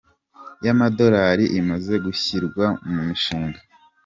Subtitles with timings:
[0.65, 3.59] y’amadolari imaze gushyirwa mu mishinga